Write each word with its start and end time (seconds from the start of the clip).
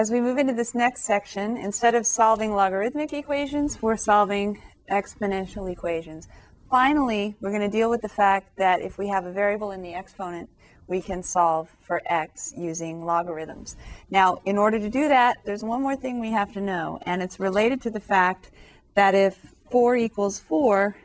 as 0.00 0.10
we 0.10 0.18
move 0.18 0.38
into 0.38 0.54
this 0.54 0.74
next 0.74 1.04
section, 1.04 1.58
instead 1.58 1.94
of 1.94 2.06
solving 2.06 2.54
logarithmic 2.54 3.12
equations, 3.12 3.82
we're 3.82 3.98
solving 3.98 4.58
exponential 4.90 5.70
equations. 5.70 6.26
Finally, 6.70 7.36
we're 7.42 7.50
going 7.50 7.60
to 7.60 7.68
deal 7.68 7.90
with 7.90 8.00
the 8.00 8.08
fact 8.08 8.56
that 8.56 8.80
if 8.80 8.96
we 8.96 9.08
have 9.08 9.26
a 9.26 9.30
variable 9.30 9.72
in 9.72 9.82
the 9.82 9.92
exponent, 9.92 10.48
we 10.86 11.02
can 11.02 11.22
solve 11.22 11.68
for 11.80 12.00
x 12.06 12.50
using 12.56 13.04
logarithms. 13.04 13.76
Now, 14.10 14.40
in 14.46 14.56
order 14.56 14.78
to 14.78 14.88
do 14.88 15.06
that, 15.08 15.36
there's 15.44 15.62
one 15.62 15.82
more 15.82 15.96
thing 15.96 16.18
we 16.18 16.30
have 16.30 16.50
to 16.54 16.62
know, 16.62 16.98
and 17.02 17.20
it's 17.20 17.38
related 17.38 17.82
to 17.82 17.90
the 17.90 18.00
fact 18.00 18.52
that 18.94 19.14
if 19.14 19.52
4 19.70 19.96
equals 19.96 20.40
4, 20.40 20.96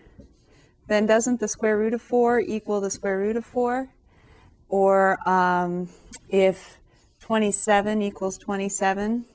then 0.88 1.06
doesn't 1.06 1.42
the 1.42 1.50
square 1.50 1.78
root 1.78 1.94
of 1.94 2.02
4 2.02 2.40
equal 2.40 2.80
the 2.80 2.90
square 2.90 3.18
root 3.18 3.36
of 3.36 3.46
4? 3.46 3.90
Or 4.70 5.30
um, 5.30 5.90
if 6.30 6.80
27 7.26 8.04
equals 8.04 8.38
27, 8.38 9.26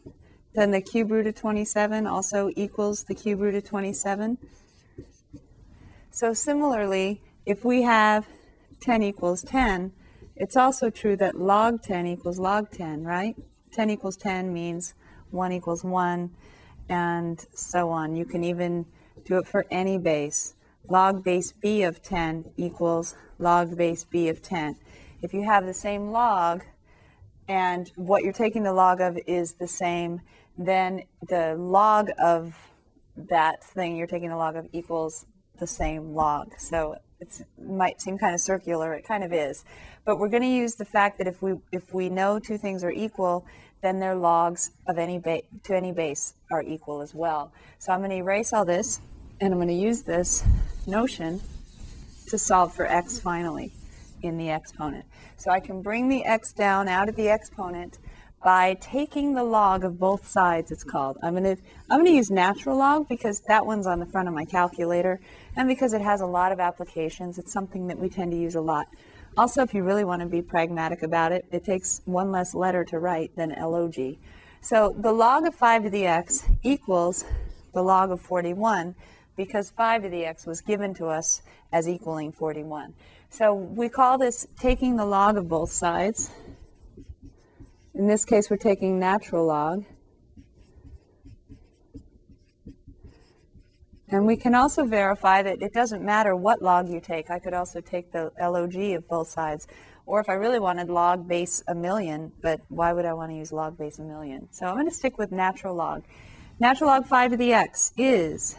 then 0.54 0.70
the 0.70 0.80
cube 0.80 1.10
root 1.10 1.26
of 1.26 1.34
27 1.34 2.06
also 2.06 2.52
equals 2.54 3.02
the 3.02 3.14
cube 3.16 3.40
root 3.40 3.56
of 3.56 3.64
27. 3.64 4.38
So 6.12 6.32
similarly, 6.32 7.20
if 7.44 7.64
we 7.64 7.82
have 7.82 8.28
10 8.78 9.02
equals 9.02 9.42
10, 9.42 9.90
it's 10.36 10.56
also 10.56 10.88
true 10.88 11.16
that 11.16 11.34
log 11.34 11.82
10 11.82 12.06
equals 12.06 12.38
log 12.38 12.70
10, 12.70 13.02
right? 13.02 13.34
10 13.72 13.90
equals 13.90 14.16
10 14.16 14.52
means 14.52 14.94
1 15.32 15.50
equals 15.50 15.82
1, 15.82 16.30
and 16.88 17.44
so 17.52 17.90
on. 17.90 18.14
You 18.14 18.24
can 18.24 18.44
even 18.44 18.86
do 19.24 19.36
it 19.36 19.48
for 19.48 19.66
any 19.68 19.98
base. 19.98 20.54
Log 20.88 21.24
base 21.24 21.50
b 21.50 21.82
of 21.82 22.04
10 22.04 22.52
equals 22.56 23.16
log 23.40 23.76
base 23.76 24.04
b 24.04 24.28
of 24.28 24.42
10. 24.42 24.76
If 25.22 25.34
you 25.34 25.42
have 25.42 25.66
the 25.66 25.74
same 25.74 26.12
log, 26.12 26.62
and 27.50 27.90
what 27.96 28.22
you're 28.22 28.32
taking 28.32 28.62
the 28.62 28.72
log 28.72 29.00
of 29.00 29.18
is 29.26 29.54
the 29.54 29.66
same, 29.66 30.20
then 30.56 31.02
the 31.28 31.56
log 31.56 32.08
of 32.22 32.56
that 33.16 33.64
thing 33.64 33.96
you're 33.96 34.06
taking 34.06 34.28
the 34.28 34.36
log 34.36 34.54
of 34.54 34.68
equals 34.72 35.26
the 35.58 35.66
same 35.66 36.14
log. 36.14 36.52
So 36.58 36.94
it 37.18 37.42
might 37.60 38.00
seem 38.00 38.18
kind 38.18 38.36
of 38.36 38.40
circular, 38.40 38.94
it 38.94 39.04
kind 39.04 39.24
of 39.24 39.32
is. 39.32 39.64
But 40.04 40.20
we're 40.20 40.28
going 40.28 40.44
to 40.44 40.48
use 40.48 40.76
the 40.76 40.84
fact 40.84 41.18
that 41.18 41.26
if 41.26 41.42
we 41.42 41.54
if 41.72 41.92
we 41.92 42.08
know 42.08 42.38
two 42.38 42.56
things 42.56 42.84
are 42.84 42.92
equal, 42.92 43.44
then 43.82 43.98
their 43.98 44.14
logs 44.14 44.70
of 44.86 44.96
any 44.96 45.18
ba- 45.18 45.42
to 45.64 45.76
any 45.76 45.90
base 45.90 46.34
are 46.52 46.62
equal 46.62 47.00
as 47.00 47.16
well. 47.16 47.52
So 47.80 47.92
I'm 47.92 47.98
going 47.98 48.10
to 48.10 48.16
erase 48.16 48.52
all 48.52 48.64
this, 48.64 49.00
and 49.40 49.52
I'm 49.52 49.58
going 49.58 49.66
to 49.66 49.74
use 49.74 50.02
this 50.02 50.44
notion 50.86 51.40
to 52.28 52.38
solve 52.38 52.72
for 52.72 52.86
x 52.86 53.18
finally 53.18 53.72
in 54.22 54.36
the 54.36 54.50
exponent. 54.50 55.04
So 55.36 55.50
I 55.50 55.60
can 55.60 55.82
bring 55.82 56.08
the 56.08 56.24
x 56.24 56.52
down 56.52 56.88
out 56.88 57.08
of 57.08 57.16
the 57.16 57.28
exponent 57.28 57.98
by 58.42 58.74
taking 58.80 59.34
the 59.34 59.44
log 59.44 59.84
of 59.84 59.98
both 59.98 60.26
sides, 60.26 60.70
it's 60.70 60.84
called. 60.84 61.18
I'm 61.22 61.34
going 61.34 61.56
to 61.56 61.62
I'm 61.90 61.98
going 61.98 62.06
to 62.06 62.16
use 62.16 62.30
natural 62.30 62.76
log 62.78 63.08
because 63.08 63.40
that 63.48 63.66
one's 63.66 63.86
on 63.86 64.00
the 64.00 64.06
front 64.06 64.28
of 64.28 64.34
my 64.34 64.44
calculator 64.44 65.20
and 65.56 65.68
because 65.68 65.92
it 65.92 66.00
has 66.00 66.20
a 66.22 66.26
lot 66.26 66.52
of 66.52 66.60
applications. 66.60 67.38
It's 67.38 67.52
something 67.52 67.86
that 67.88 67.98
we 67.98 68.08
tend 68.08 68.30
to 68.32 68.38
use 68.38 68.54
a 68.54 68.60
lot. 68.60 68.86
Also, 69.36 69.62
if 69.62 69.74
you 69.74 69.82
really 69.82 70.04
want 70.04 70.20
to 70.20 70.26
be 70.26 70.42
pragmatic 70.42 71.02
about 71.02 71.32
it, 71.32 71.44
it 71.52 71.64
takes 71.64 72.00
one 72.04 72.32
less 72.32 72.54
letter 72.54 72.84
to 72.84 72.98
write 72.98 73.36
than 73.36 73.52
log. 73.52 74.18
So 74.62 74.94
the 74.98 75.12
log 75.12 75.46
of 75.46 75.54
5 75.54 75.84
to 75.84 75.90
the 75.90 76.06
x 76.06 76.44
equals 76.62 77.24
the 77.72 77.82
log 77.82 78.10
of 78.10 78.20
41 78.20 78.94
because 79.36 79.70
5 79.70 80.02
to 80.02 80.08
the 80.08 80.24
x 80.24 80.46
was 80.46 80.60
given 80.60 80.94
to 80.94 81.06
us 81.06 81.42
as 81.72 81.88
equaling 81.88 82.32
41. 82.32 82.94
So 83.32 83.54
we 83.54 83.88
call 83.88 84.18
this 84.18 84.46
taking 84.58 84.96
the 84.96 85.06
log 85.06 85.36
of 85.36 85.48
both 85.48 85.70
sides. 85.70 86.30
In 87.94 88.08
this 88.08 88.24
case, 88.24 88.50
we're 88.50 88.56
taking 88.56 88.98
natural 88.98 89.46
log. 89.46 89.84
And 94.08 94.26
we 94.26 94.36
can 94.36 94.56
also 94.56 94.84
verify 94.84 95.42
that 95.44 95.62
it 95.62 95.72
doesn't 95.72 96.04
matter 96.04 96.34
what 96.34 96.60
log 96.60 96.88
you 96.88 97.00
take. 97.00 97.30
I 97.30 97.38
could 97.38 97.54
also 97.54 97.80
take 97.80 98.10
the 98.10 98.32
log 98.40 98.96
of 98.96 99.08
both 99.08 99.28
sides. 99.28 99.68
Or 100.06 100.18
if 100.18 100.28
I 100.28 100.32
really 100.32 100.58
wanted 100.58 100.88
log 100.88 101.28
base 101.28 101.62
a 101.68 101.74
million, 101.74 102.32
but 102.42 102.60
why 102.68 102.92
would 102.92 103.04
I 103.04 103.12
want 103.12 103.30
to 103.30 103.36
use 103.36 103.52
log 103.52 103.78
base 103.78 104.00
a 104.00 104.02
million? 104.02 104.48
So 104.50 104.66
I'm 104.66 104.74
going 104.74 104.88
to 104.88 104.94
stick 104.94 105.18
with 105.18 105.30
natural 105.30 105.76
log. 105.76 106.02
Natural 106.58 106.90
log 106.90 107.06
5 107.06 107.30
to 107.30 107.36
the 107.36 107.52
x 107.52 107.92
is 107.96 108.56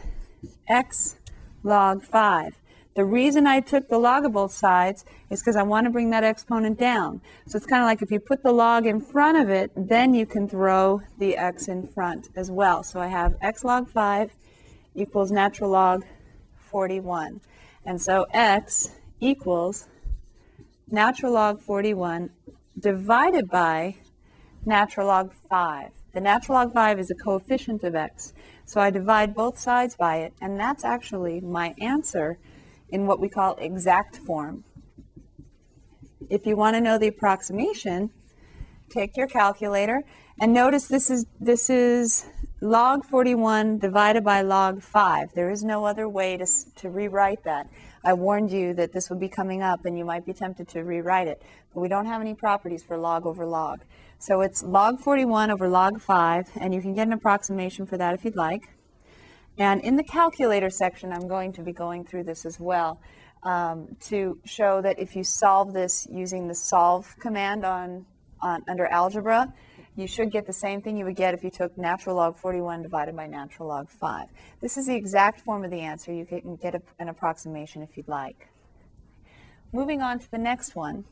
x 0.66 1.16
log 1.62 2.02
5. 2.02 2.56
The 2.94 3.04
reason 3.04 3.46
I 3.46 3.60
took 3.60 3.88
the 3.88 3.98
log 3.98 4.26
of 4.26 4.32
both 4.32 4.52
sides 4.52 5.06
is 5.30 5.40
because 5.40 5.56
I 5.56 5.62
want 5.62 5.86
to 5.86 5.90
bring 5.90 6.10
that 6.10 6.24
exponent 6.24 6.78
down. 6.78 7.22
So 7.46 7.56
it's 7.56 7.64
kind 7.64 7.82
of 7.82 7.86
like 7.86 8.02
if 8.02 8.10
you 8.10 8.20
put 8.20 8.42
the 8.42 8.52
log 8.52 8.86
in 8.86 9.00
front 9.00 9.38
of 9.38 9.48
it, 9.48 9.70
then 9.74 10.12
you 10.12 10.26
can 10.26 10.46
throw 10.46 11.00
the 11.18 11.36
x 11.36 11.68
in 11.68 11.86
front 11.86 12.28
as 12.36 12.50
well. 12.50 12.82
So 12.82 13.00
I 13.00 13.06
have 13.06 13.34
x 13.40 13.64
log 13.64 13.88
5 13.88 14.32
equals 14.94 15.30
natural 15.30 15.70
log 15.70 16.04
41. 16.70 17.40
And 17.86 18.00
so 18.00 18.26
x 18.32 18.90
equals 19.20 19.88
natural 20.90 21.32
log 21.32 21.60
41 21.60 22.28
divided 22.78 23.48
by 23.48 23.96
natural 24.66 25.06
log 25.06 25.32
5. 25.32 25.90
The 26.12 26.20
natural 26.20 26.58
log 26.58 26.74
5 26.74 26.98
is 26.98 27.10
a 27.10 27.14
coefficient 27.14 27.84
of 27.84 27.94
x. 27.94 28.34
So 28.66 28.82
I 28.82 28.90
divide 28.90 29.34
both 29.34 29.58
sides 29.58 29.96
by 29.96 30.18
it, 30.18 30.34
and 30.42 30.60
that's 30.60 30.84
actually 30.84 31.40
my 31.40 31.74
answer 31.78 32.38
in 32.92 33.06
what 33.06 33.18
we 33.18 33.28
call 33.28 33.56
exact 33.56 34.16
form. 34.18 34.62
If 36.30 36.46
you 36.46 36.54
want 36.54 36.76
to 36.76 36.80
know 36.80 36.98
the 36.98 37.08
approximation, 37.08 38.10
take 38.88 39.16
your 39.16 39.26
calculator 39.26 40.02
and 40.40 40.52
notice 40.52 40.86
this 40.86 41.10
is 41.10 41.26
this 41.40 41.68
is 41.68 42.26
log 42.60 43.04
41 43.04 43.78
divided 43.78 44.24
by 44.24 44.42
log 44.42 44.82
5. 44.82 45.34
There 45.34 45.50
is 45.50 45.64
no 45.64 45.84
other 45.84 46.08
way 46.08 46.36
to, 46.36 46.46
to 46.76 46.88
rewrite 46.88 47.44
that. 47.44 47.68
I 48.04 48.14
warned 48.14 48.50
you 48.50 48.72
that 48.74 48.92
this 48.92 49.10
would 49.10 49.20
be 49.20 49.28
coming 49.28 49.62
up 49.62 49.84
and 49.84 49.96
you 49.96 50.04
might 50.04 50.24
be 50.24 50.32
tempted 50.32 50.68
to 50.68 50.84
rewrite 50.84 51.28
it, 51.28 51.42
but 51.74 51.80
we 51.80 51.88
don't 51.88 52.06
have 52.06 52.20
any 52.20 52.34
properties 52.34 52.82
for 52.82 52.96
log 52.96 53.26
over 53.26 53.44
log. 53.44 53.80
So 54.18 54.40
it's 54.40 54.62
log 54.62 55.00
41 55.00 55.50
over 55.50 55.68
log 55.68 56.00
5, 56.00 56.50
and 56.60 56.72
you 56.72 56.80
can 56.80 56.94
get 56.94 57.08
an 57.08 57.12
approximation 57.12 57.86
for 57.86 57.96
that 57.96 58.14
if 58.14 58.24
you'd 58.24 58.36
like. 58.36 58.68
And 59.58 59.82
in 59.82 59.96
the 59.96 60.04
calculator 60.04 60.70
section, 60.70 61.12
I'm 61.12 61.28
going 61.28 61.52
to 61.54 61.62
be 61.62 61.72
going 61.72 62.04
through 62.04 62.24
this 62.24 62.46
as 62.46 62.58
well 62.58 63.00
um, 63.42 63.96
to 64.02 64.38
show 64.44 64.80
that 64.80 64.98
if 64.98 65.14
you 65.14 65.24
solve 65.24 65.72
this 65.72 66.06
using 66.10 66.48
the 66.48 66.54
solve 66.54 67.14
command 67.18 67.64
on, 67.64 68.06
on 68.40 68.62
under 68.68 68.86
algebra, 68.86 69.52
you 69.94 70.06
should 70.06 70.30
get 70.30 70.46
the 70.46 70.52
same 70.52 70.80
thing 70.80 70.96
you 70.96 71.04
would 71.04 71.16
get 71.16 71.34
if 71.34 71.44
you 71.44 71.50
took 71.50 71.76
natural 71.76 72.16
log 72.16 72.36
41 72.36 72.82
divided 72.82 73.14
by 73.14 73.26
natural 73.26 73.68
log 73.68 73.90
5. 73.90 74.28
This 74.60 74.78
is 74.78 74.86
the 74.86 74.94
exact 74.94 75.40
form 75.40 75.64
of 75.64 75.70
the 75.70 75.80
answer. 75.80 76.12
You 76.12 76.24
can 76.24 76.56
get 76.56 76.74
a, 76.74 76.80
an 76.98 77.08
approximation 77.08 77.82
if 77.82 77.96
you'd 77.96 78.08
like. 78.08 78.48
Moving 79.72 80.00
on 80.00 80.18
to 80.18 80.30
the 80.30 80.38
next 80.38 80.74
one. 80.74 81.04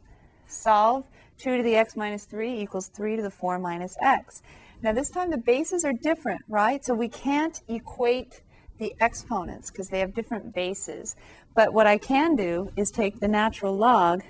Solve 0.46 1.06
2 1.38 1.58
to 1.58 1.62
the 1.62 1.76
x 1.76 1.96
minus 1.96 2.24
3 2.24 2.58
equals 2.58 2.88
3 2.88 3.16
to 3.16 3.22
the 3.22 3.30
4 3.30 3.58
minus 3.58 3.96
x. 4.02 4.42
Now 4.82 4.92
this 4.92 5.10
time 5.10 5.30
the 5.30 5.36
bases 5.36 5.84
are 5.84 5.92
different, 5.92 6.42
right? 6.48 6.82
So 6.84 6.94
we 6.94 7.08
can't 7.08 7.60
equate 7.68 8.40
the 8.78 8.94
exponents 9.00 9.70
because 9.70 9.90
they 9.90 9.98
have 9.98 10.14
different 10.14 10.54
bases. 10.54 11.16
But 11.54 11.74
what 11.74 11.86
I 11.86 11.98
can 11.98 12.34
do 12.34 12.72
is 12.76 12.90
take 12.90 13.20
the 13.20 13.28
natural 13.28 13.76
log 13.76 14.22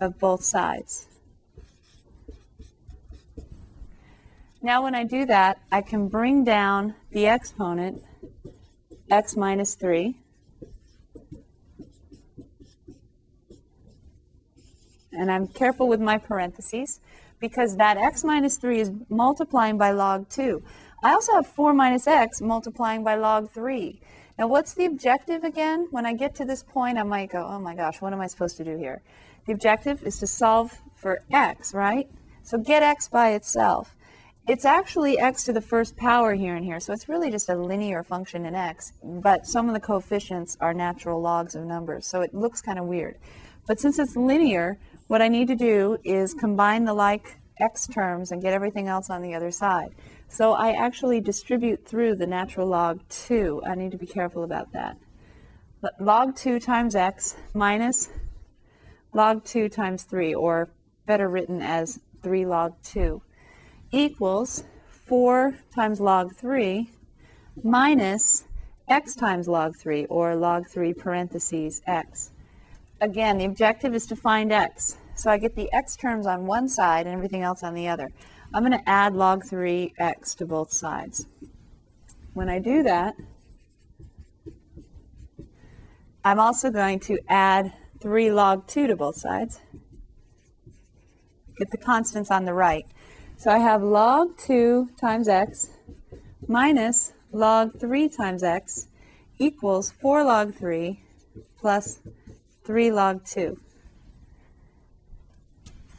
of 0.00 0.18
both 0.18 0.44
sides. 0.44 1.06
Now 4.60 4.82
when 4.82 4.94
I 4.94 5.04
do 5.04 5.24
that, 5.26 5.58
I 5.72 5.80
can 5.80 6.08
bring 6.08 6.44
down 6.44 6.94
the 7.10 7.26
exponent, 7.26 8.02
x 9.10 9.34
minus 9.34 9.74
3, 9.74 10.14
and 15.12 15.32
I'm 15.32 15.46
careful 15.48 15.88
with 15.88 16.00
my 16.00 16.18
parentheses 16.18 17.00
because 17.42 17.76
that 17.76 17.98
x 17.98 18.24
minus 18.24 18.56
3 18.56 18.80
is 18.80 18.90
multiplying 19.10 19.76
by 19.76 19.90
log 19.90 20.28
2. 20.30 20.62
I 21.02 21.12
also 21.12 21.34
have 21.34 21.46
4 21.46 21.74
minus 21.74 22.06
x 22.06 22.40
multiplying 22.40 23.04
by 23.04 23.16
log 23.16 23.50
3. 23.50 24.00
Now 24.38 24.46
what's 24.46 24.72
the 24.72 24.86
objective 24.86 25.44
again? 25.44 25.88
When 25.90 26.06
I 26.06 26.14
get 26.14 26.34
to 26.36 26.46
this 26.46 26.62
point, 26.62 26.96
I 26.96 27.02
might 27.02 27.30
go, 27.30 27.44
oh 27.44 27.58
my 27.58 27.74
gosh, 27.74 28.00
what 28.00 28.14
am 28.14 28.20
I 28.20 28.28
supposed 28.28 28.56
to 28.58 28.64
do 28.64 28.78
here? 28.78 29.02
The 29.46 29.52
objective 29.52 30.04
is 30.04 30.18
to 30.20 30.26
solve 30.26 30.80
for 30.94 31.22
x, 31.30 31.74
right? 31.74 32.08
So 32.44 32.56
get 32.58 32.82
x 32.82 33.08
by 33.08 33.32
itself. 33.32 33.96
It's 34.46 34.64
actually 34.64 35.18
x 35.18 35.44
to 35.44 35.52
the 35.52 35.60
first 35.60 35.96
power 35.96 36.34
here 36.34 36.54
and 36.54 36.64
here, 36.64 36.80
so 36.80 36.92
it's 36.92 37.08
really 37.08 37.30
just 37.30 37.48
a 37.48 37.56
linear 37.56 38.02
function 38.02 38.46
in 38.46 38.54
x, 38.54 38.92
but 39.02 39.46
some 39.46 39.68
of 39.68 39.74
the 39.74 39.80
coefficients 39.80 40.56
are 40.60 40.74
natural 40.74 41.20
logs 41.20 41.54
of 41.54 41.64
numbers, 41.64 42.06
so 42.06 42.22
it 42.22 42.34
looks 42.34 42.60
kind 42.60 42.78
of 42.78 42.86
weird. 42.86 43.18
But 43.66 43.78
since 43.78 43.98
it's 44.00 44.16
linear, 44.16 44.78
what 45.12 45.20
I 45.20 45.28
need 45.28 45.48
to 45.48 45.54
do 45.54 45.98
is 46.04 46.32
combine 46.32 46.86
the 46.86 46.94
like 46.94 47.36
x 47.60 47.86
terms 47.86 48.32
and 48.32 48.40
get 48.40 48.54
everything 48.54 48.88
else 48.88 49.10
on 49.10 49.20
the 49.20 49.34
other 49.34 49.50
side. 49.50 49.94
So 50.26 50.54
I 50.54 50.72
actually 50.72 51.20
distribute 51.20 51.86
through 51.86 52.14
the 52.14 52.26
natural 52.26 52.66
log 52.66 53.06
2. 53.10 53.60
I 53.66 53.74
need 53.74 53.90
to 53.90 53.98
be 53.98 54.06
careful 54.06 54.42
about 54.42 54.72
that. 54.72 54.96
Log 56.00 56.34
2 56.34 56.58
times 56.58 56.96
x 56.96 57.36
minus 57.52 58.08
log 59.12 59.44
2 59.44 59.68
times 59.68 60.04
3, 60.04 60.34
or 60.34 60.70
better 61.04 61.28
written 61.28 61.60
as 61.60 62.00
3 62.22 62.46
log 62.46 62.72
2, 62.82 63.20
equals 63.90 64.64
4 64.88 65.58
times 65.74 66.00
log 66.00 66.34
3 66.34 66.88
minus 67.62 68.44
x 68.88 69.14
times 69.14 69.46
log 69.46 69.76
3, 69.76 70.06
or 70.06 70.34
log 70.34 70.66
3 70.66 70.94
parentheses 70.94 71.82
x. 71.86 72.30
Again, 73.02 73.36
the 73.36 73.44
objective 73.44 73.94
is 73.94 74.06
to 74.06 74.16
find 74.16 74.50
x. 74.50 74.96
So 75.14 75.30
I 75.30 75.38
get 75.38 75.54
the 75.54 75.72
x 75.72 75.96
terms 75.96 76.26
on 76.26 76.46
one 76.46 76.68
side 76.68 77.06
and 77.06 77.14
everything 77.14 77.42
else 77.42 77.62
on 77.62 77.74
the 77.74 77.88
other. 77.88 78.10
I'm 78.54 78.62
going 78.62 78.78
to 78.78 78.88
add 78.88 79.14
log 79.14 79.44
3x 79.44 80.36
to 80.36 80.46
both 80.46 80.72
sides. 80.72 81.26
When 82.34 82.48
I 82.48 82.58
do 82.58 82.82
that, 82.82 83.14
I'm 86.24 86.38
also 86.38 86.70
going 86.70 87.00
to 87.00 87.18
add 87.28 87.72
3 88.00 88.30
log 88.30 88.66
2 88.66 88.86
to 88.86 88.96
both 88.96 89.16
sides. 89.16 89.60
Get 91.58 91.70
the 91.70 91.78
constants 91.78 92.30
on 92.30 92.44
the 92.44 92.54
right. 92.54 92.86
So 93.36 93.50
I 93.50 93.58
have 93.58 93.82
log 93.82 94.38
2 94.38 94.90
times 95.00 95.28
x 95.28 95.70
minus 96.48 97.12
log 97.32 97.78
3 97.78 98.08
times 98.08 98.42
x 98.42 98.88
equals 99.38 99.90
4 99.90 100.24
log 100.24 100.54
3 100.54 101.00
plus 101.58 102.00
3 102.64 102.92
log 102.92 103.24
2. 103.24 103.58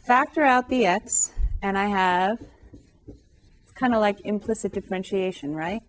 Factor 0.03 0.43
out 0.43 0.67
the 0.67 0.85
x, 0.85 1.31
and 1.61 1.77
I 1.77 1.85
have, 1.85 2.37
it's 3.07 3.71
kind 3.73 3.95
of 3.95 4.01
like 4.01 4.19
implicit 4.25 4.73
differentiation, 4.73 5.55
right? 5.55 5.81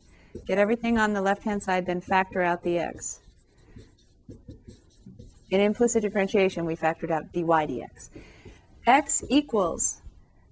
Get 0.47 0.57
everything 0.57 0.99
on 0.99 1.15
the 1.15 1.21
left-hand 1.21 1.65
side, 1.65 1.87
then 1.87 2.01
factor 2.01 2.41
out 2.41 2.63
the 2.63 2.79
x. 2.79 3.19
In 5.51 5.61
implicit 5.61 6.03
differentiation, 6.03 6.65
we 6.65 6.77
factored 6.77 7.11
out 7.11 7.33
dy 7.33 7.43
dx. 7.43 8.11
x 8.87 9.25
equals, 9.29 10.01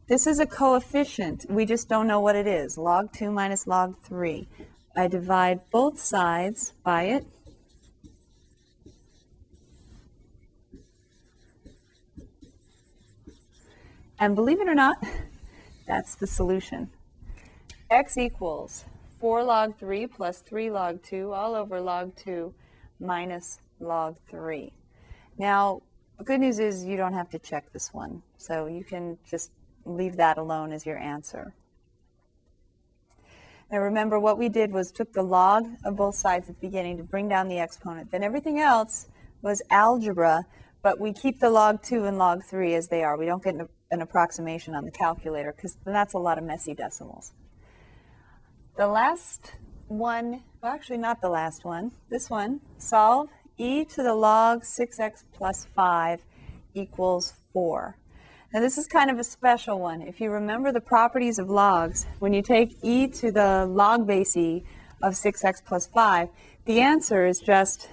this 0.09 0.27
is 0.27 0.41
a 0.41 0.47
coefficient, 0.47 1.47
we 1.49 1.65
just 1.65 1.89
don't 1.89 2.09
know 2.09 2.19
what 2.19 2.35
it 2.35 2.49
is, 2.49 2.77
log 2.77 3.13
2 3.13 3.31
minus 3.31 3.69
log 3.69 3.97
3. 4.03 4.49
I 4.97 5.07
divide 5.07 5.61
both 5.71 6.01
sides 6.01 6.73
by 6.83 7.05
it. 7.05 7.27
And 14.23 14.37
believe 14.37 14.61
it 14.61 14.69
or 14.69 14.75
not, 14.77 15.05
that's 15.89 16.15
the 16.15 16.29
solution. 16.29 16.89
x 17.91 18.17
equals 18.17 18.85
4 19.19 19.43
log 19.43 19.77
3 19.79 20.07
plus 20.07 20.39
3 20.39 20.71
log 20.71 21.03
2 21.03 21.33
all 21.33 21.57
over 21.57 21.81
log 21.81 22.15
2 22.15 22.55
minus 23.01 23.59
log 23.81 24.15
3. 24.29 24.73
Now, 25.39 25.83
the 26.19 26.25
good 26.25 26.39
news 26.39 26.61
is 26.61 26.85
you 26.85 26.97
don't 26.97 27.15
have 27.15 27.31
to 27.31 27.39
check 27.41 27.73
this 27.73 27.93
one, 27.93 28.23
so 28.39 28.67
you 28.67 28.85
can 28.85 29.19
just 29.29 29.51
leave 29.85 30.15
that 30.19 30.39
alone 30.39 30.71
as 30.71 30.87
your 30.87 30.99
answer. 30.99 31.53
Now 33.73 33.79
remember 33.79 34.21
what 34.21 34.39
we 34.39 34.49
did 34.49 34.71
was 34.71 34.93
took 34.93 35.13
the 35.13 35.25
log 35.25 35.67
of 35.85 35.97
both 35.97 36.15
sides 36.15 36.49
at 36.49 36.61
the 36.61 36.69
beginning 36.69 36.97
to 36.99 37.03
bring 37.03 37.29
down 37.29 37.49
the 37.49 37.59
exponent. 37.59 38.13
Then 38.13 38.23
everything 38.23 38.61
else 38.61 39.09
was 39.41 39.63
algebra, 39.69 40.47
but 40.81 41.01
we 41.01 41.13
keep 41.13 41.41
the 41.41 41.51
log 41.51 41.83
2 41.83 42.05
and 42.05 42.19
log 42.19 42.45
3 42.45 42.75
as 42.75 42.87
they 42.87 43.03
are. 43.03 43.17
We 43.17 43.27
don't 43.27 43.43
get 43.43 43.57
an, 43.93 44.01
approximation 44.01 44.75
on 44.75 44.85
the 44.85 44.91
calculator 44.91 45.53
because 45.55 45.77
that's 45.85 46.15
a 46.15 46.19
lot 46.19 46.39
of 46.39 46.45
messy 46.45 46.75
decimals. 46.75 47.33
The 48.77 48.87
last 48.87 49.53
one, 49.89 50.43
well 50.63 50.73
actually 50.73 50.99
not 50.99 51.21
the 51.21 51.29
last 51.29 51.65
one, 51.65 51.93
this 52.11 52.31
one, 52.31 52.61
solve 52.79 53.29
e 53.59 53.85
to 53.85 54.03
the 54.03 54.15
log 54.15 54.63
6x 54.63 55.25
plus 55.33 55.67
5 55.77 56.23
equals 56.75 57.35
4. 57.53 57.97
Now 58.53 58.61
this 58.61 58.79
is 58.79 58.87
kind 58.87 59.11
of 59.11 59.19
a 59.19 59.25
special 59.25 59.79
one. 59.79 60.03
If 60.03 60.21
you 60.21 60.31
remember 60.31 60.73
the 60.73 60.81
properties 60.81 61.39
of 61.39 61.49
logs, 61.49 62.07
when 62.19 62.33
you 62.33 62.43
take 62.43 62.77
e 62.83 63.07
to 63.09 63.31
the 63.31 63.67
log 63.67 64.07
base 64.07 64.37
e 64.37 64.65
of 65.03 65.15
6x 65.15 65.65
plus 65.65 65.87
5, 65.87 66.29
the 66.65 66.81
answer 66.81 67.27
is 67.27 67.41
just 67.41 67.89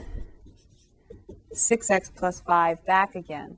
6x 1.54 2.12
plus 2.16 2.40
5 2.42 2.86
back 2.86 3.16
again. 3.16 3.58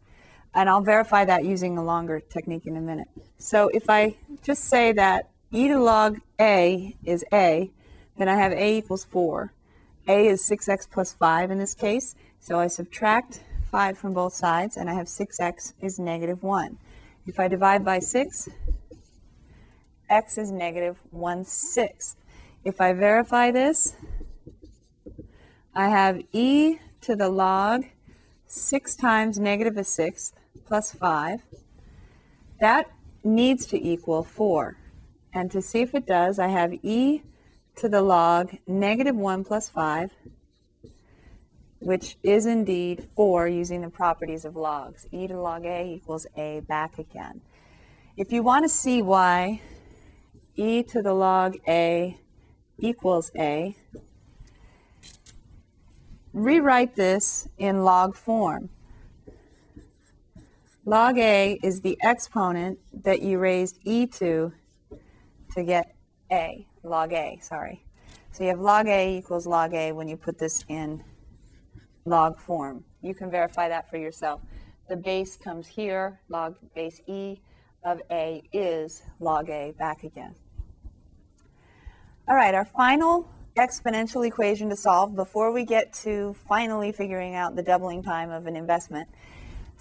And 0.53 0.69
I'll 0.69 0.81
verify 0.81 1.23
that 1.25 1.45
using 1.45 1.77
a 1.77 1.83
longer 1.83 2.19
technique 2.19 2.65
in 2.65 2.75
a 2.75 2.81
minute. 2.81 3.07
So 3.37 3.69
if 3.69 3.89
I 3.89 4.17
just 4.43 4.65
say 4.65 4.91
that 4.93 5.29
e 5.51 5.67
to 5.67 5.75
the 5.75 5.79
log 5.79 6.19
a 6.39 6.95
is 7.03 7.23
a, 7.31 7.71
then 8.17 8.27
I 8.27 8.35
have 8.35 8.51
a 8.51 8.77
equals 8.77 9.05
4. 9.05 9.53
a 10.07 10.27
is 10.27 10.41
6x 10.41 10.89
plus 10.89 11.13
5 11.13 11.51
in 11.51 11.57
this 11.57 11.73
case, 11.73 12.15
so 12.39 12.59
I 12.59 12.67
subtract 12.67 13.41
5 13.71 13.97
from 13.97 14.13
both 14.13 14.33
sides, 14.33 14.75
and 14.75 14.89
I 14.89 14.93
have 14.93 15.07
6x 15.07 15.73
is 15.79 15.99
negative 15.99 16.43
1. 16.43 16.77
If 17.25 17.39
I 17.39 17.47
divide 17.47 17.85
by 17.85 17.99
6, 17.99 18.49
x 20.09 20.37
is 20.37 20.51
negative 20.51 20.97
1 21.11 21.45
sixth. 21.45 22.17
If 22.65 22.81
I 22.81 22.91
verify 22.93 23.51
this, 23.51 23.95
I 25.73 25.87
have 25.87 26.21
e 26.33 26.79
to 27.01 27.15
the 27.15 27.29
log 27.29 27.85
6 28.47 28.95
times 28.97 29.39
negative 29.39 29.77
a 29.77 29.85
sixth 29.85 30.33
plus 30.65 30.93
5. 30.93 31.41
That 32.59 32.91
needs 33.23 33.65
to 33.67 33.81
equal 33.81 34.23
4. 34.23 34.77
And 35.33 35.51
to 35.51 35.61
see 35.61 35.81
if 35.81 35.95
it 35.95 36.05
does, 36.05 36.39
I 36.39 36.47
have 36.47 36.73
e 36.83 37.23
to 37.75 37.87
the 37.87 38.01
log 38.01 38.57
negative 38.67 39.15
1 39.15 39.43
plus 39.43 39.69
5 39.69 40.11
which 41.81 42.15
is 42.21 42.45
indeed 42.45 43.03
4 43.15 43.47
using 43.47 43.81
the 43.81 43.89
properties 43.89 44.45
of 44.45 44.55
logs. 44.55 45.07
e 45.11 45.27
to 45.27 45.39
log 45.39 45.65
a 45.65 45.83
equals 45.83 46.27
a 46.37 46.61
back 46.61 46.99
again. 46.99 47.41
If 48.15 48.31
you 48.31 48.43
want 48.43 48.65
to 48.65 48.69
see 48.69 49.01
why 49.01 49.61
e 50.55 50.83
to 50.83 51.01
the 51.01 51.13
log 51.13 51.57
a 51.67 52.17
equals 52.77 53.31
a, 53.35 53.75
rewrite 56.33 56.95
this 56.95 57.47
in 57.57 57.83
log 57.83 58.15
form. 58.15 58.69
Log 60.85 61.19
a 61.19 61.59
is 61.61 61.81
the 61.81 61.95
exponent 62.01 62.79
that 63.03 63.21
you 63.21 63.37
raised 63.37 63.77
e 63.85 64.07
to 64.07 64.51
to 65.53 65.63
get 65.63 65.93
a, 66.31 66.65
log 66.83 67.13
a, 67.13 67.37
sorry. 67.43 67.85
So 68.31 68.43
you 68.43 68.49
have 68.49 68.59
log 68.59 68.87
a 68.87 69.17
equals 69.17 69.45
log 69.45 69.75
a 69.75 69.91
when 69.91 70.07
you 70.07 70.17
put 70.17 70.39
this 70.39 70.65
in 70.69 71.03
log 72.05 72.39
form. 72.39 72.83
You 73.03 73.13
can 73.13 73.29
verify 73.29 73.69
that 73.69 73.91
for 73.91 73.97
yourself. 73.97 74.41
The 74.89 74.95
base 74.95 75.35
comes 75.35 75.67
here, 75.67 76.19
log 76.29 76.55
base 76.73 76.99
E 77.05 77.41
of 77.83 78.01
A 78.09 78.41
is 78.51 79.03
log 79.19 79.49
A 79.49 79.73
back 79.77 80.03
again. 80.03 80.33
All 82.27 82.35
right, 82.35 82.55
our 82.55 82.65
final 82.65 83.29
exponential 83.55 84.25
equation 84.25 84.69
to 84.69 84.75
solve 84.75 85.15
before 85.15 85.51
we 85.51 85.63
get 85.63 85.93
to 85.93 86.33
finally 86.47 86.91
figuring 86.91 87.35
out 87.35 87.55
the 87.55 87.61
doubling 87.61 88.01
time 88.01 88.31
of 88.31 88.47
an 88.47 88.55
investment. 88.55 89.07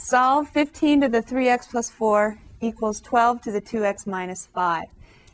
Solve 0.03 0.49
15 0.49 1.03
to 1.03 1.09
the 1.09 1.23
3x 1.23 1.71
plus 1.71 1.91
4 1.91 2.39
equals 2.63 3.03
12 3.03 3.43
to 3.43 3.53
the 3.53 3.61
2x 3.61 4.07
minus 4.07 4.47
5. 4.47 4.87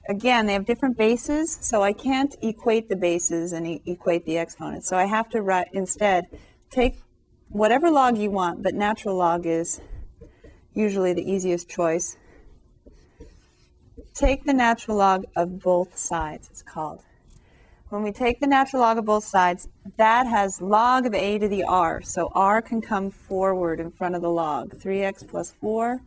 Again, 0.08 0.46
they 0.46 0.54
have 0.54 0.66
different 0.66 0.98
bases, 0.98 1.56
so 1.60 1.84
I 1.84 1.92
can't 1.92 2.34
equate 2.42 2.88
the 2.88 2.96
bases 2.96 3.52
and 3.52 3.64
e 3.64 3.80
equate 3.86 4.26
the 4.26 4.36
exponents. 4.36 4.88
So 4.88 4.96
I 4.96 5.04
have 5.04 5.30
to 5.30 5.40
write 5.40 5.68
instead 5.72 6.24
take 6.68 7.00
whatever 7.48 7.92
log 7.92 8.18
you 8.18 8.32
want, 8.32 8.64
but 8.64 8.74
natural 8.74 9.16
log 9.16 9.46
is 9.46 9.80
usually 10.74 11.12
the 11.12 11.30
easiest 11.30 11.68
choice. 11.68 12.16
Take 14.14 14.44
the 14.44 14.52
natural 14.52 14.96
log 14.96 15.26
of 15.36 15.60
both 15.60 15.96
sides, 15.96 16.48
it's 16.50 16.62
called. 16.62 17.05
When 17.88 18.02
we 18.02 18.10
take 18.10 18.40
the 18.40 18.48
natural 18.48 18.82
log 18.82 18.98
of 18.98 19.04
both 19.04 19.22
sides, 19.22 19.68
that 19.96 20.26
has 20.26 20.60
log 20.60 21.06
of 21.06 21.14
a 21.14 21.38
to 21.38 21.46
the 21.46 21.62
r, 21.62 22.02
so 22.02 22.32
r 22.34 22.60
can 22.60 22.80
come 22.80 23.12
forward 23.12 23.78
in 23.78 23.92
front 23.92 24.16
of 24.16 24.22
the 24.22 24.28
log. 24.28 24.74
3x 24.76 25.28
plus 25.28 25.52
4, 25.52 26.00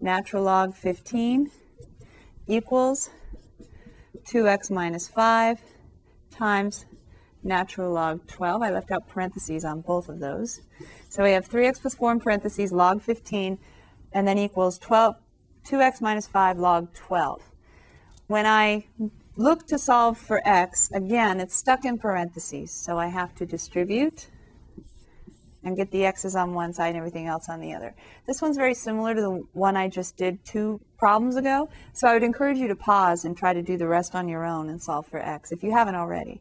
natural 0.00 0.44
log 0.44 0.76
15 0.76 1.50
equals 2.46 3.10
2x 4.24 4.70
minus 4.70 5.08
5 5.08 5.58
times 6.30 6.86
natural 7.42 7.92
log 7.92 8.24
12. 8.28 8.62
I 8.62 8.70
left 8.70 8.92
out 8.92 9.08
parentheses 9.08 9.64
on 9.64 9.80
both 9.80 10.08
of 10.08 10.20
those. 10.20 10.60
So 11.08 11.24
we 11.24 11.32
have 11.32 11.48
3x 11.48 11.80
plus 11.80 11.96
4 11.96 12.12
in 12.12 12.20
parentheses, 12.20 12.70
log 12.70 13.02
15, 13.02 13.58
and 14.12 14.28
then 14.28 14.38
equals 14.38 14.78
12, 14.78 15.16
2x 15.64 16.00
minus 16.00 16.28
5 16.28 16.56
log 16.58 16.94
12. 16.94 17.42
When 18.28 18.46
I 18.46 18.86
look 19.36 19.66
to 19.66 19.78
solve 19.78 20.18
for 20.18 20.40
x, 20.44 20.90
again, 20.92 21.40
it's 21.40 21.54
stuck 21.54 21.84
in 21.84 21.98
parentheses, 21.98 22.70
so 22.70 22.98
I 22.98 23.08
have 23.08 23.34
to 23.36 23.46
distribute 23.46 24.28
and 25.62 25.76
get 25.76 25.90
the 25.90 26.06
x's 26.06 26.36
on 26.36 26.54
one 26.54 26.72
side 26.72 26.88
and 26.88 26.96
everything 26.96 27.26
else 27.26 27.48
on 27.48 27.60
the 27.60 27.74
other. 27.74 27.94
This 28.26 28.40
one's 28.40 28.56
very 28.56 28.74
similar 28.74 29.14
to 29.14 29.20
the 29.20 29.44
one 29.52 29.76
I 29.76 29.88
just 29.88 30.16
did 30.16 30.44
two 30.44 30.80
problems 30.96 31.36
ago, 31.36 31.68
so 31.92 32.08
I 32.08 32.14
would 32.14 32.22
encourage 32.22 32.58
you 32.58 32.68
to 32.68 32.76
pause 32.76 33.24
and 33.24 33.36
try 33.36 33.52
to 33.52 33.62
do 33.62 33.76
the 33.76 33.88
rest 33.88 34.14
on 34.14 34.28
your 34.28 34.44
own 34.44 34.68
and 34.68 34.80
solve 34.80 35.06
for 35.06 35.18
x 35.18 35.52
if 35.52 35.62
you 35.62 35.72
haven't 35.72 35.96
already. 35.96 36.40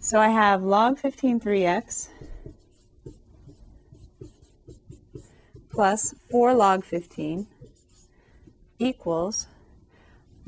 So 0.00 0.18
I 0.18 0.28
have 0.28 0.62
log 0.62 0.98
15 0.98 1.40
3x 1.40 2.08
plus 5.70 6.14
4 6.30 6.54
log 6.54 6.84
15 6.84 7.46
equals 8.78 9.46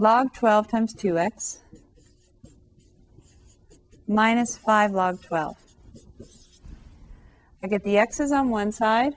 log 0.00 0.33
12 0.33 0.66
times 0.66 0.95
2x 0.95 1.59
minus 4.09 4.57
5 4.57 4.92
log 4.92 5.23
12. 5.23 5.57
I 7.62 7.66
get 7.66 7.85
the 7.85 7.99
x's 7.99 8.33
on 8.33 8.49
one 8.49 8.73
side 8.73 9.12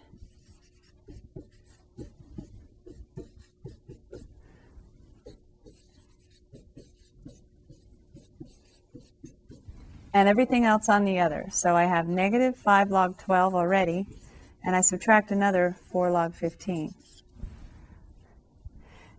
and 10.13 10.28
everything 10.28 10.66
else 10.66 10.90
on 10.90 11.06
the 11.06 11.18
other. 11.18 11.46
So 11.50 11.78
I 11.78 11.86
have 11.86 12.10
negative 12.10 12.58
5 12.58 12.92
log 12.92 13.18
12 13.18 13.56
already, 13.56 14.06
and 14.66 14.75
I 14.75 14.82
subtract 14.82 15.32
another 15.32 15.78
4 15.94 16.12
log 16.12 16.36
15. 16.36 16.94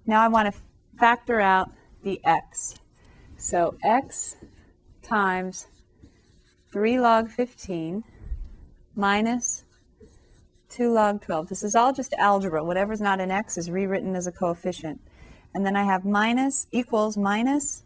Now 0.06 0.20
I 0.22 0.28
want 0.28 0.54
to 0.54 0.60
factor 0.98 1.40
out 1.40 1.70
the 2.02 2.20
x. 2.24 2.76
So 3.36 3.76
x 3.84 4.36
times 5.02 5.66
3 6.72 6.98
log 6.98 7.30
15 7.30 8.04
minus 8.94 9.64
2 10.70 10.92
log 10.92 11.22
12. 11.22 11.48
This 11.48 11.62
is 11.62 11.74
all 11.74 11.92
just 11.92 12.14
algebra. 12.14 12.64
Whatever's 12.64 13.00
not 13.00 13.20
an 13.20 13.30
x 13.30 13.56
is 13.56 13.70
rewritten 13.70 14.16
as 14.16 14.26
a 14.26 14.32
coefficient. 14.32 15.00
And 15.54 15.64
then 15.64 15.76
I 15.76 15.84
have 15.84 16.04
minus 16.04 16.66
equals 16.72 17.16
minus 17.16 17.84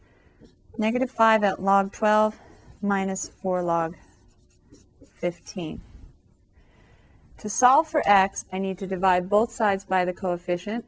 negative 0.78 1.10
5 1.10 1.44
at 1.44 1.62
log 1.62 1.92
12 1.92 2.38
minus 2.80 3.28
4 3.28 3.62
log 3.62 3.96
15. 5.20 5.80
To 7.38 7.48
solve 7.48 7.88
for 7.88 8.02
x, 8.06 8.44
I 8.52 8.58
need 8.58 8.78
to 8.78 8.86
divide 8.86 9.28
both 9.28 9.52
sides 9.52 9.84
by 9.84 10.04
the 10.04 10.12
coefficient. 10.12 10.84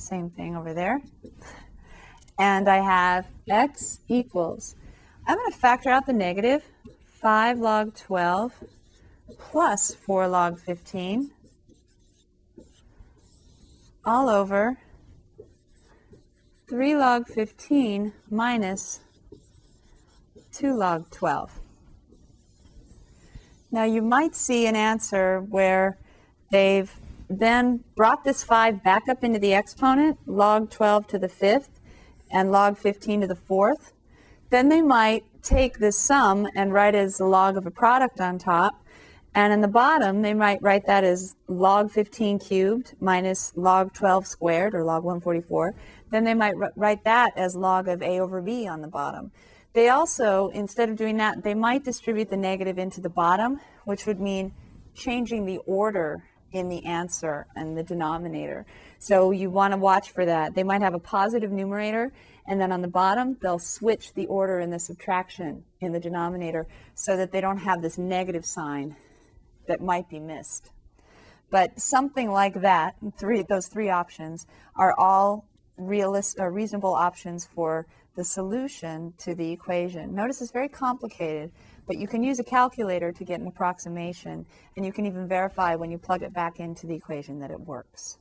Same 0.00 0.30
thing 0.30 0.56
over 0.56 0.72
there. 0.72 1.02
And 2.38 2.68
I 2.68 2.76
have 2.76 3.26
x 3.48 4.00
equals, 4.08 4.74
I'm 5.28 5.36
going 5.36 5.52
to 5.52 5.58
factor 5.58 5.90
out 5.90 6.06
the 6.06 6.14
negative, 6.14 6.64
5 7.04 7.58
log 7.58 7.94
12 7.94 8.64
plus 9.38 9.94
4 9.94 10.26
log 10.26 10.58
15 10.58 11.30
all 14.04 14.30
over 14.30 14.78
3 16.66 16.96
log 16.96 17.28
15 17.28 18.14
minus 18.30 19.00
2 20.52 20.74
log 20.74 21.10
12. 21.10 21.60
Now 23.70 23.84
you 23.84 24.00
might 24.00 24.34
see 24.34 24.66
an 24.66 24.76
answer 24.76 25.40
where 25.40 25.98
they've 26.50 26.90
then 27.30 27.84
brought 27.94 28.24
this 28.24 28.42
5 28.42 28.82
back 28.82 29.08
up 29.08 29.24
into 29.24 29.38
the 29.38 29.54
exponent, 29.54 30.18
log 30.26 30.70
12 30.70 31.06
to 31.08 31.18
the 31.18 31.28
5th 31.28 31.80
and 32.30 32.52
log 32.52 32.76
15 32.76 33.22
to 33.22 33.26
the 33.26 33.34
4th. 33.34 33.92
Then 34.50 34.68
they 34.68 34.82
might 34.82 35.24
take 35.42 35.78
this 35.78 35.98
sum 35.98 36.48
and 36.54 36.72
write 36.72 36.94
it 36.94 36.98
as 36.98 37.18
the 37.18 37.24
log 37.24 37.56
of 37.56 37.66
a 37.66 37.70
product 37.70 38.20
on 38.20 38.38
top. 38.38 38.84
And 39.32 39.52
in 39.52 39.60
the 39.60 39.68
bottom, 39.68 40.22
they 40.22 40.34
might 40.34 40.60
write 40.60 40.86
that 40.86 41.04
as 41.04 41.36
log 41.46 41.92
15 41.92 42.40
cubed 42.40 42.94
minus 43.00 43.52
log 43.54 43.92
12 43.94 44.26
squared, 44.26 44.74
or 44.74 44.82
log 44.82 45.04
144 45.04 45.74
then 46.10 46.24
they 46.24 46.34
might 46.34 46.54
write 46.76 47.04
that 47.04 47.32
as 47.36 47.56
log 47.56 47.88
of 47.88 48.02
a 48.02 48.20
over 48.20 48.42
b 48.42 48.66
on 48.66 48.82
the 48.82 48.88
bottom. 48.88 49.30
They 49.72 49.88
also, 49.88 50.48
instead 50.48 50.90
of 50.90 50.96
doing 50.96 51.16
that, 51.18 51.44
they 51.44 51.54
might 51.54 51.84
distribute 51.84 52.28
the 52.28 52.36
negative 52.36 52.78
into 52.78 53.00
the 53.00 53.08
bottom, 53.08 53.60
which 53.84 54.04
would 54.06 54.20
mean 54.20 54.52
changing 54.94 55.46
the 55.46 55.58
order 55.58 56.24
in 56.52 56.68
the 56.68 56.84
answer 56.84 57.46
and 57.56 57.76
the 57.76 57.82
denominator. 57.82 58.66
So 58.98 59.30
you 59.30 59.50
want 59.50 59.72
to 59.72 59.78
watch 59.78 60.10
for 60.10 60.24
that. 60.24 60.54
They 60.54 60.62
might 60.62 60.82
have 60.82 60.94
a 60.94 60.98
positive 60.98 61.50
numerator, 61.50 62.12
and 62.46 62.60
then 62.60 62.72
on 62.72 62.82
the 62.82 62.88
bottom, 62.88 63.36
they'll 63.40 63.58
switch 63.58 64.14
the 64.14 64.26
order 64.26 64.60
in 64.60 64.70
the 64.70 64.78
subtraction 64.78 65.64
in 65.80 65.92
the 65.92 66.00
denominator 66.00 66.66
so 66.94 67.16
that 67.16 67.32
they 67.32 67.40
don't 67.40 67.58
have 67.58 67.82
this 67.82 67.98
negative 67.98 68.44
sign 68.44 68.96
that 69.66 69.80
might 69.80 70.08
be 70.08 70.18
missed. 70.18 70.70
But 71.50 71.80
something 71.80 72.30
like 72.30 72.60
that, 72.60 72.94
three, 73.18 73.42
those 73.42 73.66
three 73.66 73.90
options, 73.90 74.46
are 74.76 74.94
all 74.98 75.46
realist 75.76 76.38
or 76.38 76.48
uh, 76.48 76.50
reasonable 76.50 76.94
options 76.94 77.44
for 77.46 77.86
the 78.16 78.24
solution 78.24 79.14
to 79.18 79.34
the 79.34 79.50
equation. 79.50 80.14
Notice 80.14 80.42
it's 80.42 80.50
very 80.50 80.68
complicated, 80.68 81.50
but 81.90 81.98
you 81.98 82.06
can 82.06 82.22
use 82.22 82.38
a 82.38 82.44
calculator 82.44 83.10
to 83.10 83.24
get 83.24 83.40
an 83.40 83.48
approximation, 83.48 84.46
and 84.76 84.86
you 84.86 84.92
can 84.92 85.06
even 85.06 85.26
verify 85.26 85.74
when 85.74 85.90
you 85.90 85.98
plug 85.98 86.22
it 86.22 86.32
back 86.32 86.60
into 86.60 86.86
the 86.86 86.94
equation 86.94 87.40
that 87.40 87.50
it 87.50 87.58
works. 87.58 88.16